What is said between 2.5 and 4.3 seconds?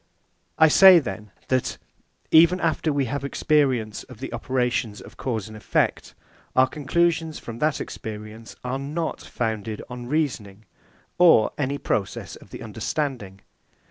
after we have experience of